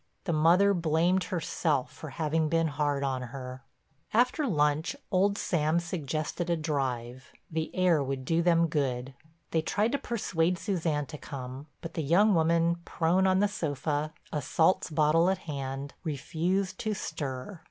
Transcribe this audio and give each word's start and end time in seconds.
The 0.23 0.33
mother 0.33 0.73
blamed 0.73 1.25
herself 1.25 1.91
for 1.93 2.09
having 2.09 2.49
been 2.49 2.69
hard 2.69 3.03
on 3.03 3.21
her. 3.21 3.63
After 4.15 4.47
lunch 4.47 4.95
old 5.11 5.37
Sam 5.37 5.79
suggested 5.79 6.49
a 6.49 6.57
drive—the 6.57 7.75
air 7.75 8.03
would 8.03 8.25
do 8.25 8.41
them 8.41 8.65
good. 8.65 9.13
They 9.51 9.61
tried 9.61 9.91
to 9.91 9.99
persuade 9.99 10.57
Suzanne 10.57 11.05
to 11.05 11.19
come, 11.19 11.67
but 11.81 11.93
the 11.93 12.01
young 12.01 12.33
woman, 12.33 12.77
prone 12.83 13.27
on 13.27 13.41
the 13.41 13.47
sofa, 13.47 14.11
a 14.33 14.41
salts 14.41 14.89
bottle 14.89 15.29
at 15.29 15.37
hand, 15.37 15.93
refused 16.03 16.79
to 16.79 16.95
stir. 16.95 17.59